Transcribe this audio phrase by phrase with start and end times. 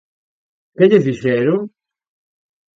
[0.75, 1.59] Que lle fixeron?